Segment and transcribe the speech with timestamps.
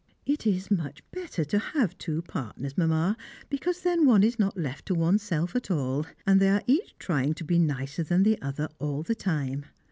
[0.25, 3.15] It is much better to have two partners, Mamma,
[3.51, 7.35] because then one is not left to oneself at all, and they are each trying
[7.35, 9.65] to be nicer than the other all the time.